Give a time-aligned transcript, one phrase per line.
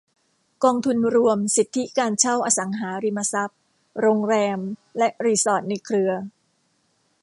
[0.63, 3.59] กองทุนรวมสิทธิการเช่าอสังหาริมทรัพย์
[4.01, 4.59] โรงแรม
[4.97, 6.11] และรีสอร์ทในเครือ